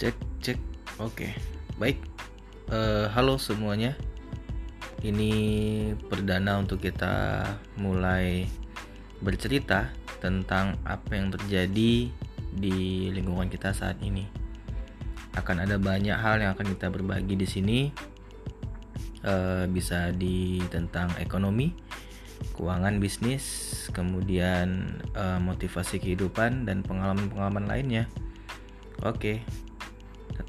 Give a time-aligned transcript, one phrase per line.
[0.00, 0.58] Cek cek.
[0.96, 1.28] Oke.
[1.76, 2.00] Baik.
[2.72, 3.92] Eh, halo semuanya.
[5.04, 5.32] Ini
[6.08, 7.44] perdana untuk kita
[7.76, 8.48] mulai
[9.20, 9.92] bercerita
[10.24, 12.08] tentang apa yang terjadi
[12.48, 12.78] di
[13.12, 14.24] lingkungan kita saat ini.
[15.36, 17.80] Akan ada banyak hal yang akan kita berbagi di sini.
[19.20, 21.76] Eh, bisa di tentang ekonomi,
[22.56, 23.44] keuangan bisnis,
[23.92, 28.08] kemudian eh, motivasi kehidupan dan pengalaman-pengalaman lainnya.
[29.04, 29.44] Oke,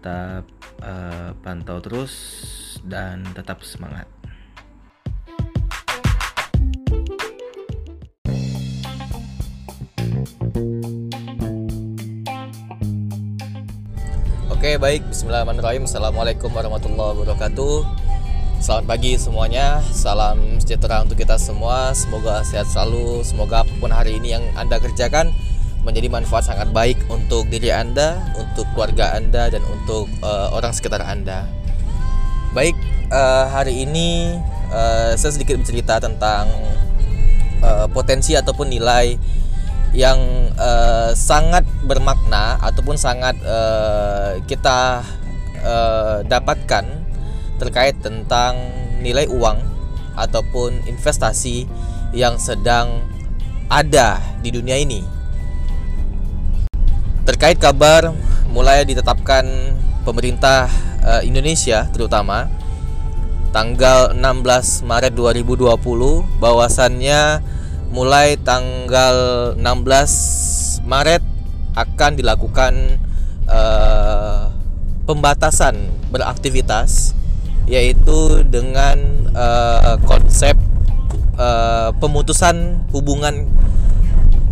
[0.00, 0.48] tetap
[0.80, 2.12] eh, pantau terus
[2.88, 4.08] dan tetap semangat.
[14.48, 15.04] Oke baik.
[15.12, 15.84] Bismillahirrahmanirrahim.
[15.84, 17.84] Assalamualaikum warahmatullahi wabarakatuh.
[18.64, 19.84] Selamat pagi semuanya.
[19.92, 21.92] Salam sejahtera untuk kita semua.
[21.92, 23.20] Semoga sehat selalu.
[23.20, 25.32] Semoga apa pun hari ini yang Anda kerjakan
[25.80, 31.00] Menjadi manfaat sangat baik untuk diri Anda Untuk keluarga Anda Dan untuk uh, orang sekitar
[31.00, 31.48] Anda
[32.52, 32.76] Baik
[33.08, 34.36] uh, hari ini
[34.72, 36.48] uh, Saya sedikit bercerita tentang
[37.64, 39.16] uh, Potensi ataupun nilai
[39.90, 40.18] yang
[40.54, 45.02] uh, sangat bermakna ataupun sangat uh, kita
[45.66, 46.86] uh, dapatkan
[47.58, 48.56] terkait tentang
[49.02, 49.58] nilai uang
[50.14, 51.66] ataupun investasi
[52.14, 53.02] yang sedang
[53.70, 55.19] ada di dunia ini.
[57.40, 58.12] Terkait kabar
[58.52, 59.48] mulai ditetapkan
[60.04, 60.68] pemerintah
[61.00, 62.52] uh, Indonesia terutama
[63.48, 65.72] tanggal 16 Maret 2020
[66.36, 67.40] bahwasannya
[67.96, 69.16] mulai tanggal
[69.56, 71.24] 16 Maret
[71.80, 73.00] akan dilakukan
[73.48, 74.52] uh,
[75.08, 77.16] pembatasan beraktivitas
[77.64, 79.00] yaitu dengan
[79.32, 80.60] uh, konsep
[81.40, 83.48] uh, pemutusan hubungan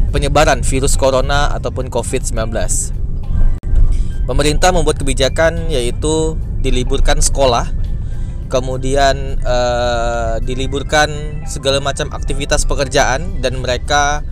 [0.09, 2.53] penyebaran virus corona ataupun COVID-19.
[4.29, 7.71] Pemerintah membuat kebijakan yaitu diliburkan sekolah
[8.49, 11.09] kemudian uh, diliburkan
[11.45, 14.25] segala macam aktivitas pekerjaan dan mereka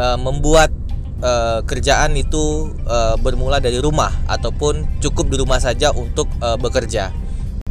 [0.00, 0.72] uh, membuat
[1.20, 2.72] uh, kerjaan itu
[3.20, 6.28] bermula dari rumah ataupun cukup di rumah saja untuk
[6.60, 7.12] bekerja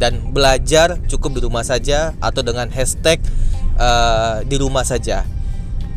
[0.02, 3.22] dan belajar cukup di rumah saja atau dengan hashtag
[3.78, 5.22] uh, di rumah saja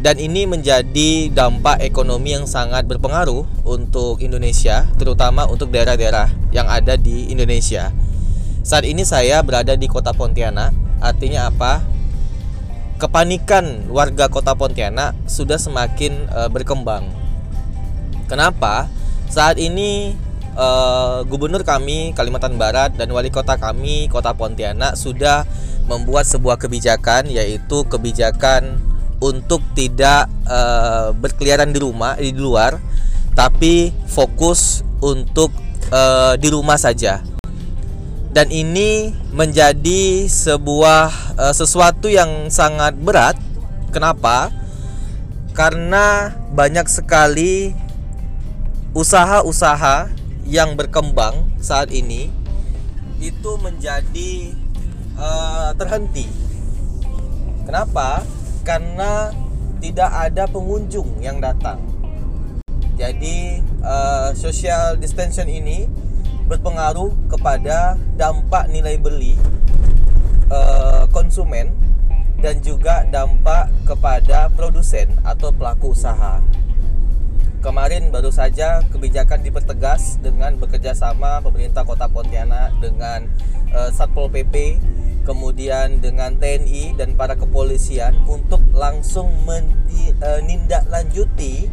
[0.01, 7.00] dan ini menjadi dampak ekonomi yang sangat berpengaruh untuk Indonesia terutama untuk daerah-daerah yang ada
[7.00, 7.95] di Indonesia
[8.66, 10.73] saat ini saya berada di kota Pontianak.
[10.97, 11.85] Artinya apa?
[12.97, 17.06] Kepanikan warga kota Pontianak sudah semakin uh, berkembang.
[18.25, 18.89] Kenapa?
[19.29, 20.17] Saat ini
[20.57, 25.45] uh, gubernur kami Kalimantan Barat dan wali kota kami kota Pontianak sudah
[25.85, 28.81] membuat sebuah kebijakan yaitu kebijakan
[29.25, 32.78] untuk tidak uh, berkeliaran di rumah di luar
[33.34, 35.50] tapi fokus untuk
[35.90, 37.25] uh, di rumah saja
[38.36, 43.40] dan ini menjadi sebuah uh, sesuatu yang sangat berat.
[43.96, 44.52] Kenapa?
[45.56, 47.72] Karena banyak sekali
[48.92, 50.12] usaha-usaha
[50.44, 52.28] yang berkembang saat ini
[53.24, 54.52] itu menjadi
[55.16, 56.28] uh, terhenti.
[57.63, 58.19] Kenapa?
[58.66, 59.30] Karena
[59.78, 61.78] tidak ada pengunjung yang datang.
[62.98, 65.86] Jadi uh, social distancing ini
[66.50, 69.38] berpengaruh kepada dampak nilai beli
[70.50, 71.74] uh, konsumen
[72.42, 76.42] dan juga dampak kepada produsen atau pelaku usaha.
[77.66, 83.25] Kemarin baru saja kebijakan dipertegas dengan bekerja sama pemerintah Kota Pontianak dengan
[83.74, 84.78] uh, Satpol PP,
[85.25, 91.68] kemudian dengan TNI dan para kepolisian untuk langsung menindaklanjuti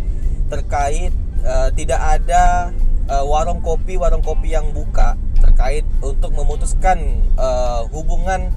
[0.49, 1.13] terkait
[1.45, 2.73] uh, tidak ada
[3.13, 8.49] uh, warung kopi warung kopi yang buka terkait untuk memutuskan uh, hubungan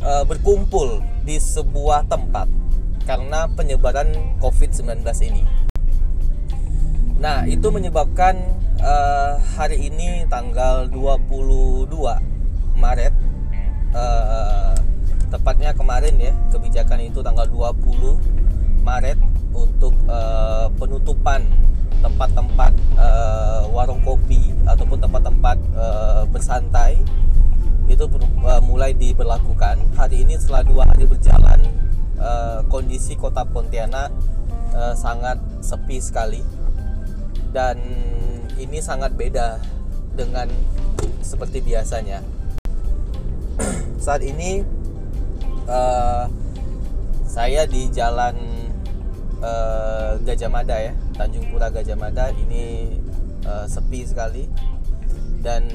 [0.00, 2.46] uh, berkumpul di sebuah tempat
[3.08, 5.42] karena penyebaran COVID-19 ini.
[7.20, 8.38] Nah, itu menyebabkan
[8.80, 11.90] uh, hari ini tanggal 22
[12.80, 13.09] Maret
[13.94, 14.74] uh,
[15.30, 19.18] tepatnya kemarin ya, kebijakan itu tanggal 20 Maret
[19.54, 21.44] untuk uh, penutupan
[22.00, 26.98] tempat-tempat uh, warung kopi ataupun tempat-tempat uh, bersantai.
[27.90, 28.06] Itu
[28.62, 29.98] mulai diberlakukan.
[29.98, 31.58] Hari ini setelah dua hari berjalan
[32.22, 34.14] uh, kondisi kota Pontianak
[34.72, 36.40] uh, sangat sepi sekali.
[37.50, 37.82] Dan
[38.56, 39.58] ini sangat beda
[40.14, 40.46] dengan
[41.20, 42.22] seperti biasanya
[44.00, 44.64] saat ini
[45.68, 46.24] uh,
[47.28, 48.34] saya di jalan
[49.44, 52.96] uh, Gajah Mada ya Tanjung Pura Gajah Mada ini
[53.44, 54.48] uh, sepi sekali
[55.44, 55.68] dan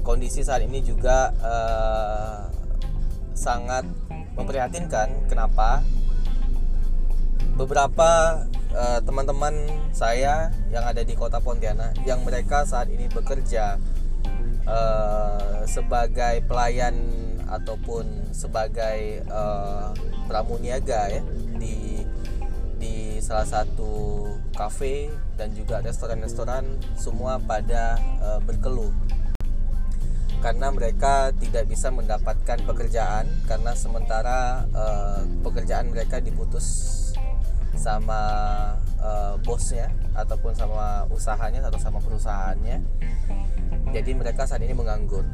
[0.00, 2.48] kondisi saat ini juga uh,
[3.36, 3.84] sangat
[4.32, 5.28] memprihatinkan.
[5.28, 5.84] Kenapa?
[7.60, 8.42] Beberapa
[8.72, 13.76] uh, teman-teman saya yang ada di kota Pontianak yang mereka saat ini bekerja
[14.64, 19.90] uh, sebagai pelayan ataupun sebagai uh,
[20.28, 21.22] pramuniaga ya
[21.56, 22.04] di
[22.78, 24.24] di salah satu
[24.54, 28.94] kafe dan juga restoran-restoran semua pada uh, berkeluh.
[30.38, 36.94] Karena mereka tidak bisa mendapatkan pekerjaan karena sementara uh, pekerjaan mereka diputus
[37.74, 38.22] sama
[39.02, 42.78] uh, bosnya ataupun sama usahanya atau sama perusahaannya.
[43.90, 45.26] Jadi mereka saat ini menganggur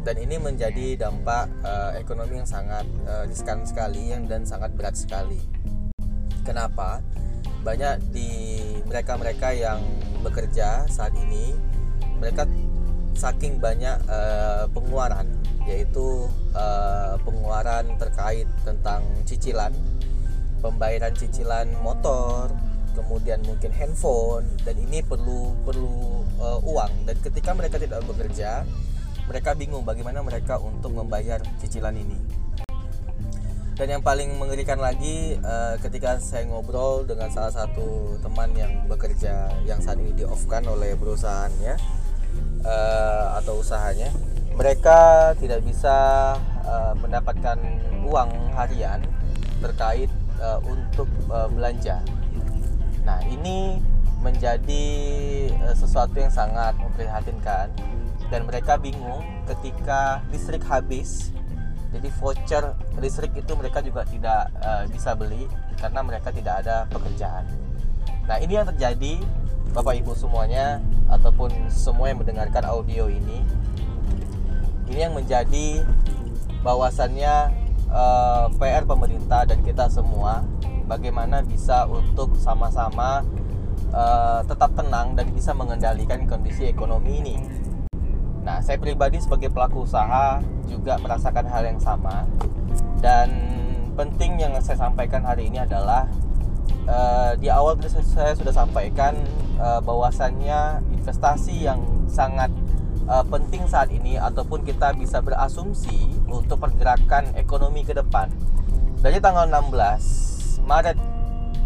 [0.00, 4.96] dan ini menjadi dampak uh, ekonomi yang sangat uh, riskan sekali yang dan sangat berat
[4.96, 5.40] sekali.
[6.40, 7.04] Kenapa?
[7.60, 8.56] Banyak di
[8.88, 9.84] mereka-mereka yang
[10.24, 11.52] bekerja saat ini
[12.16, 12.48] mereka
[13.12, 15.28] saking banyak uh, pengeluaran
[15.68, 16.24] yaitu
[16.56, 19.72] uh, pengeluaran terkait tentang cicilan
[20.64, 22.48] pembayaran cicilan motor
[22.96, 27.06] kemudian mungkin handphone dan ini perlu perlu uh, uang.
[27.06, 28.66] Dan ketika mereka tidak bekerja
[29.30, 32.18] mereka bingung bagaimana mereka untuk membayar cicilan ini
[33.78, 39.54] dan yang paling mengerikan lagi uh, ketika saya ngobrol dengan salah satu teman yang bekerja
[39.64, 41.78] yang saat ini di off kan oleh perusahaannya
[42.66, 44.12] uh, atau usahanya
[44.52, 46.36] mereka tidak bisa
[46.66, 47.56] uh, mendapatkan
[48.04, 49.00] uang harian
[49.64, 50.12] terkait
[50.42, 52.04] uh, untuk uh, belanja.
[53.08, 53.80] Nah, ini
[54.20, 54.84] menjadi
[55.72, 57.72] sesuatu yang sangat memprihatinkan
[58.30, 61.34] dan mereka bingung ketika listrik habis.
[61.90, 67.44] Jadi voucher listrik itu mereka juga tidak uh, bisa beli karena mereka tidak ada pekerjaan.
[68.30, 69.18] Nah, ini yang terjadi
[69.74, 70.78] Bapak Ibu semuanya
[71.10, 73.42] ataupun semua yang mendengarkan audio ini
[74.90, 75.86] ini yang menjadi
[76.66, 77.34] bahwasannya
[77.88, 80.42] uh, eh, PR pemerintah dan kita semua
[80.90, 83.22] bagaimana bisa untuk sama-sama
[83.94, 87.36] uh, tetap tenang dan bisa mengendalikan kondisi ekonomi ini.
[88.50, 92.26] Nah, saya pribadi sebagai pelaku usaha juga merasakan hal yang sama
[92.98, 93.30] dan
[93.94, 96.10] penting yang saya sampaikan hari ini adalah
[96.90, 99.14] uh, di awal saya sudah sampaikan
[99.54, 101.78] uh, bahwasannya investasi yang
[102.10, 102.50] sangat
[103.06, 108.34] uh, penting saat ini ataupun kita bisa berasumsi untuk pergerakan ekonomi ke depan.
[108.98, 110.98] Dari tanggal 16 Maret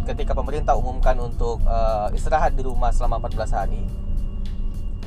[0.05, 4.05] ketika pemerintah umumkan untuk uh, istirahat di rumah selama 14 hari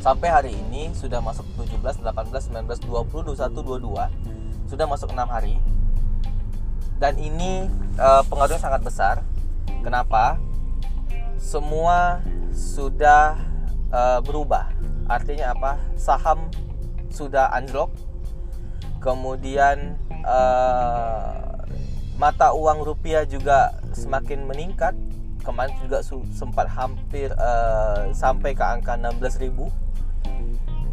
[0.07, 1.43] sampai hari ini sudah masuk
[1.83, 5.55] 17, 18, 19, 20, 21, 22 sudah masuk 6 hari
[6.97, 7.69] dan ini
[8.01, 9.15] uh, pengaruhnya sangat besar
[9.87, 10.35] Kenapa?
[11.37, 12.19] Semua
[12.51, 13.39] sudah
[13.87, 14.73] uh, berubah.
[15.07, 15.79] Artinya apa?
[15.95, 16.51] Saham
[17.07, 17.93] sudah anjlok.
[18.99, 19.95] Kemudian
[20.25, 21.63] uh,
[22.17, 24.91] mata uang rupiah juga semakin meningkat.
[25.45, 26.03] Kemarin juga
[26.35, 29.86] sempat hampir uh, sampai ke angka 16.000.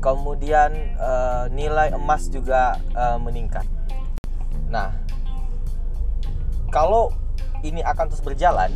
[0.05, 3.65] Kemudian uh, nilai emas juga uh, meningkat.
[4.69, 4.93] Nah,
[6.69, 7.09] kalau
[7.65, 8.69] ini akan terus berjalan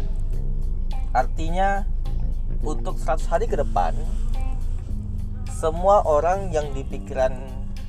[1.13, 1.85] artinya
[2.65, 3.93] untuk 100 hari ke depan
[5.59, 7.35] semua orang yang dipikiran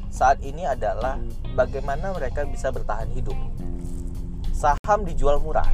[0.10, 1.22] saat ini adalah
[1.54, 3.38] bagaimana mereka bisa bertahan hidup.
[4.50, 5.70] Saham dijual murah.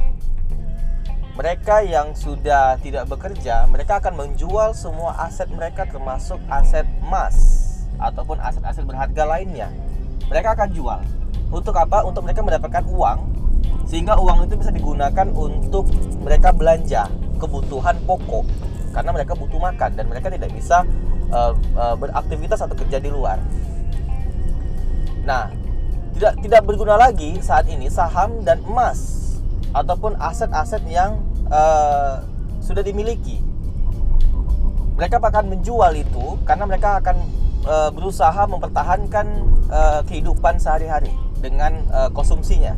[1.40, 7.55] Mereka yang sudah tidak bekerja mereka akan menjual semua aset mereka termasuk aset emas
[8.00, 9.68] ataupun aset-aset berharga lainnya
[10.28, 11.00] mereka akan jual
[11.52, 13.18] untuk apa untuk mereka mendapatkan uang
[13.86, 15.86] sehingga uang itu bisa digunakan untuk
[16.20, 17.06] mereka belanja
[17.38, 18.44] kebutuhan pokok
[18.90, 20.82] karena mereka butuh makan dan mereka tidak bisa
[21.30, 23.38] uh, uh, beraktivitas atau kerja di luar.
[25.28, 25.52] Nah,
[26.16, 29.22] tidak tidak berguna lagi saat ini saham dan emas
[29.76, 31.20] ataupun aset-aset yang
[31.52, 32.24] uh,
[32.64, 33.44] sudah dimiliki.
[34.96, 37.20] Mereka akan menjual itu karena mereka akan
[37.66, 39.26] uh, berusaha mempertahankan
[39.68, 42.72] uh, kehidupan sehari-hari dengan uh, konsumsinya.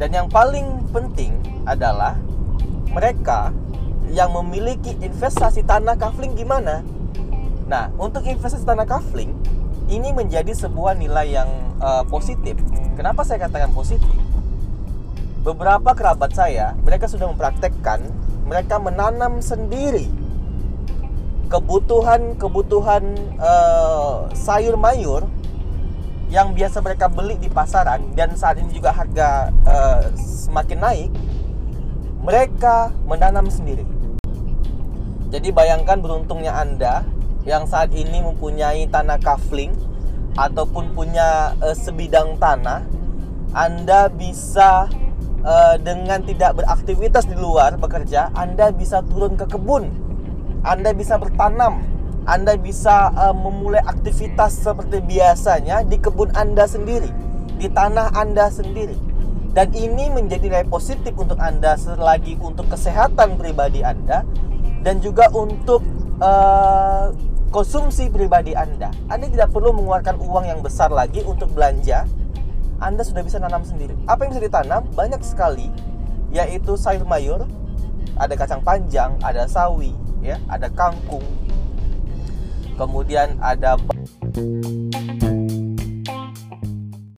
[0.00, 1.36] Dan yang paling penting
[1.68, 2.16] adalah
[2.92, 3.52] mereka
[4.12, 6.80] yang memiliki investasi tanah kafling gimana?
[7.68, 9.32] Nah, untuk investasi tanah kafling
[9.90, 11.50] ini menjadi sebuah nilai yang
[11.82, 12.56] uh, positif.
[12.96, 14.08] Kenapa saya katakan positif?
[15.40, 18.04] Beberapa kerabat saya, mereka sudah mempraktekkan,
[18.44, 20.08] mereka menanam sendiri
[21.50, 23.02] kebutuhan-kebutuhan
[23.42, 25.26] uh, sayur mayur
[26.30, 31.10] yang biasa mereka beli di pasaran dan saat ini juga harga uh, semakin naik,
[32.22, 33.82] mereka menanam sendiri.
[35.34, 37.02] Jadi bayangkan beruntungnya Anda
[37.42, 39.74] yang saat ini mempunyai tanah kafling
[40.38, 42.86] ataupun punya uh, sebidang tanah,
[43.50, 44.86] Anda bisa
[45.42, 49.90] uh, dengan tidak beraktivitas di luar bekerja, Anda bisa turun ke kebun.
[50.64, 51.80] Anda bisa bertanam.
[52.28, 57.08] Anda bisa uh, memulai aktivitas seperti biasanya di kebun Anda sendiri,
[57.56, 58.94] di tanah Anda sendiri.
[59.50, 64.22] Dan ini menjadi nilai positif untuk Anda selagi untuk kesehatan pribadi Anda
[64.86, 65.82] dan juga untuk
[66.22, 67.10] uh,
[67.50, 68.94] konsumsi pribadi Anda.
[69.10, 72.06] Anda tidak perlu mengeluarkan uang yang besar lagi untuk belanja.
[72.78, 73.92] Anda sudah bisa nanam sendiri.
[74.06, 74.86] Apa yang bisa ditanam?
[74.94, 75.68] Banyak sekali,
[76.30, 77.44] yaitu sayur mayur,
[78.16, 81.24] ada kacang panjang, ada sawi, ya, ada kangkung,
[82.76, 83.76] kemudian ada